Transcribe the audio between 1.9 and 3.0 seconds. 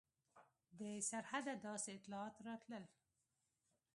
اطلاعات راتلل.